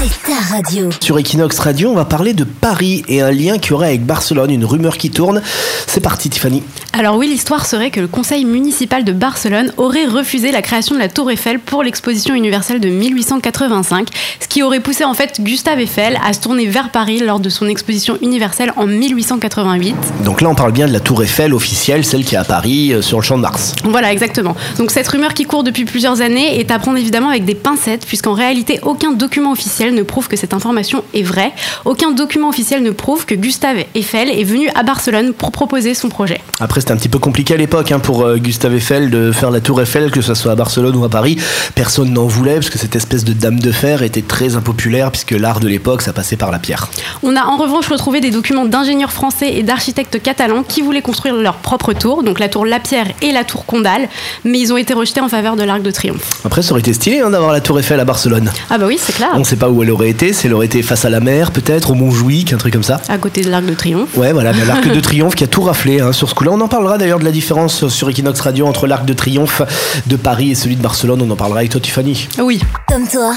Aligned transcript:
c'est 0.00 0.22
ta 0.22 0.54
radio. 0.54 0.88
Sur 1.00 1.18
Equinox 1.18 1.58
Radio, 1.58 1.90
on 1.90 1.94
va 1.94 2.06
parler 2.06 2.32
de 2.32 2.44
Paris 2.44 3.04
et 3.06 3.20
un 3.20 3.30
lien 3.30 3.58
qui 3.58 3.74
aurait 3.74 3.88
avec 3.88 4.06
Barcelone, 4.06 4.50
une 4.50 4.64
rumeur 4.64 4.96
qui 4.96 5.10
tourne. 5.10 5.42
C'est 5.86 6.00
parti 6.00 6.30
Tiffany. 6.30 6.62
Alors 6.94 7.16
oui, 7.16 7.28
l'histoire 7.28 7.66
serait 7.66 7.90
que 7.90 8.00
le 8.00 8.08
conseil 8.08 8.46
municipal 8.46 9.04
de 9.04 9.12
Barcelone 9.12 9.72
aurait 9.76 10.06
refusé 10.06 10.52
la 10.52 10.62
création 10.62 10.94
de 10.94 11.00
la 11.00 11.08
Tour 11.08 11.30
Eiffel 11.30 11.58
pour 11.58 11.82
l'exposition 11.82 12.34
universelle 12.34 12.80
de 12.80 12.88
1885, 12.88 14.08
ce 14.40 14.48
qui 14.48 14.62
aurait 14.62 14.80
poussé 14.80 15.04
en 15.04 15.12
fait 15.12 15.40
Gustave 15.42 15.80
Eiffel 15.80 16.18
à 16.24 16.32
se 16.32 16.40
tourner 16.40 16.66
vers 16.66 16.90
Paris 16.90 17.18
lors 17.18 17.40
de 17.40 17.50
son 17.50 17.68
exposition 17.68 18.16
universelle 18.22 18.72
en 18.76 18.86
1888. 18.86 19.96
Donc 20.24 20.40
là, 20.40 20.48
on 20.48 20.54
parle 20.54 20.72
bien 20.72 20.88
de 20.88 20.92
la 20.92 21.00
Tour 21.00 21.22
Eiffel 21.22 21.52
officielle, 21.52 22.06
celle 22.06 22.24
qui 22.24 22.36
est 22.36 22.38
à 22.38 22.44
Paris, 22.44 22.94
euh, 22.94 23.02
sur 23.02 23.18
le 23.18 23.24
champ 23.24 23.36
de 23.36 23.42
Mars. 23.42 23.74
Voilà, 23.84 24.12
exactement. 24.12 24.56
Donc 24.78 24.92
cette 24.92 25.08
rumeur 25.08 25.34
qui 25.34 25.44
court 25.44 25.62
depuis 25.62 25.84
plusieurs 25.84 26.22
années 26.22 26.58
est 26.58 26.70
à 26.70 26.78
prendre 26.78 26.96
évidemment 26.96 27.28
avec 27.28 27.44
des 27.44 27.54
pincettes, 27.54 28.06
puisqu'en 28.06 28.32
réalité, 28.32 28.80
aucun 28.82 29.12
document 29.12 29.52
officiel 29.52 29.89
ne 29.94 30.02
prouve 30.02 30.28
que 30.28 30.36
cette 30.36 30.54
information 30.54 31.04
est 31.14 31.22
vraie. 31.22 31.52
Aucun 31.84 32.12
document 32.12 32.48
officiel 32.48 32.82
ne 32.82 32.90
prouve 32.90 33.26
que 33.26 33.34
Gustave 33.34 33.84
Eiffel 33.94 34.30
est 34.30 34.44
venu 34.44 34.68
à 34.74 34.82
Barcelone 34.82 35.32
pour 35.32 35.52
proposer 35.52 35.94
son 35.94 36.08
projet. 36.08 36.40
Après, 36.60 36.80
c'était 36.80 36.92
un 36.92 36.96
petit 36.96 37.08
peu 37.08 37.18
compliqué 37.18 37.54
à 37.54 37.56
l'époque 37.56 37.92
hein, 37.92 37.98
pour 37.98 38.24
euh, 38.24 38.36
Gustave 38.36 38.74
Eiffel 38.74 39.10
de 39.10 39.32
faire 39.32 39.50
la 39.50 39.60
Tour 39.60 39.80
Eiffel, 39.80 40.10
que 40.10 40.20
ce 40.20 40.34
soit 40.34 40.52
à 40.52 40.54
Barcelone 40.54 40.96
ou 40.96 41.04
à 41.04 41.08
Paris. 41.08 41.38
Personne 41.74 42.12
n'en 42.12 42.26
voulait, 42.26 42.54
parce 42.54 42.70
que 42.70 42.78
cette 42.78 42.96
espèce 42.96 43.24
de 43.24 43.32
dame 43.32 43.58
de 43.58 43.72
fer 43.72 44.02
était 44.02 44.22
très 44.22 44.56
impopulaire, 44.56 45.10
puisque 45.10 45.32
l'art 45.32 45.60
de 45.60 45.68
l'époque, 45.68 46.02
ça 46.02 46.12
passait 46.12 46.36
par 46.36 46.50
la 46.50 46.58
pierre. 46.58 46.88
On 47.22 47.36
a 47.36 47.44
en 47.44 47.56
revanche 47.56 47.88
retrouvé 47.88 48.20
des 48.20 48.30
documents 48.30 48.66
d'ingénieurs 48.66 49.12
français 49.12 49.54
et 49.54 49.62
d'architectes 49.62 50.22
catalans 50.22 50.62
qui 50.62 50.82
voulaient 50.82 51.02
construire 51.02 51.34
leur 51.34 51.56
propre 51.56 51.92
tour, 51.92 52.22
donc 52.22 52.38
la 52.38 52.48
tour 52.48 52.66
Lapierre 52.66 53.06
et 53.22 53.32
la 53.32 53.44
tour 53.44 53.64
Condal, 53.66 54.08
mais 54.44 54.58
ils 54.58 54.72
ont 54.72 54.76
été 54.76 54.94
rejetés 54.94 55.20
en 55.20 55.28
faveur 55.28 55.56
de 55.56 55.62
l'Arc 55.62 55.82
de 55.82 55.90
Triomphe. 55.90 56.40
Après, 56.44 56.62
ça 56.62 56.72
aurait 56.72 56.80
été 56.80 56.92
stylé 56.92 57.20
hein, 57.20 57.30
d'avoir 57.30 57.52
la 57.52 57.60
Tour 57.60 57.78
Eiffel 57.78 58.00
à 58.00 58.04
Barcelone. 58.04 58.50
Ah 58.68 58.78
bah 58.78 58.86
oui, 58.86 58.98
c'est 59.00 59.14
clair. 59.14 59.30
On 59.34 59.40
ne 59.40 59.44
sait 59.44 59.56
pas 59.56 59.68
où 59.68 59.79
elle 59.82 59.90
aurait 59.90 60.10
été, 60.10 60.32
si 60.32 60.46
elle 60.46 60.54
aurait 60.54 60.66
été 60.66 60.82
face 60.82 61.04
à 61.04 61.10
la 61.10 61.20
mer, 61.20 61.50
peut-être, 61.50 61.90
au 61.90 61.94
Montjuic, 61.94 62.52
un 62.52 62.56
truc 62.56 62.72
comme 62.72 62.82
ça. 62.82 63.00
À 63.08 63.18
côté 63.18 63.42
de 63.42 63.50
l'Arc 63.50 63.64
de 63.64 63.74
Triomphe. 63.74 64.16
Ouais, 64.16 64.32
voilà, 64.32 64.52
mais 64.52 64.64
l'Arc 64.64 64.86
de 64.92 65.00
Triomphe 65.00 65.34
qui 65.34 65.44
a 65.44 65.46
tout 65.46 65.62
raflé 65.62 66.00
hein, 66.00 66.12
sur 66.12 66.28
ce 66.28 66.34
coup-là. 66.34 66.50
On 66.52 66.60
en 66.60 66.68
parlera 66.68 66.98
d'ailleurs 66.98 67.18
de 67.18 67.24
la 67.24 67.30
différence 67.30 67.88
sur 67.88 68.08
Equinox 68.08 68.40
Radio 68.40 68.66
entre 68.66 68.86
l'Arc 68.86 69.04
de 69.04 69.12
Triomphe 69.12 69.62
de 70.06 70.16
Paris 70.16 70.50
et 70.50 70.54
celui 70.54 70.76
de 70.76 70.82
Barcelone. 70.82 71.22
On 71.22 71.30
en 71.30 71.36
parlera 71.36 71.60
avec 71.60 71.70
toi, 71.70 71.80
Tiffany. 71.80 72.28
Oui. 72.38 72.60
Comme 72.88 73.06
toi, 73.08 73.34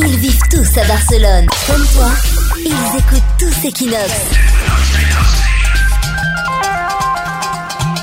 ils 0.00 0.16
vivent 0.18 0.40
tous 0.50 0.78
à 0.78 0.84
Barcelone. 0.84 1.46
Comme 1.66 1.84
toi, 1.94 2.08
ils 2.58 2.98
écoutent 2.98 3.22
tous 3.38 3.68
Equinox. 3.68 4.10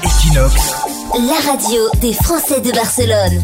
Equinox, 0.04 0.56
La 1.16 1.52
radio 1.52 1.82
des 2.02 2.14
Français 2.14 2.62
de 2.62 2.72
Barcelone. 2.72 3.42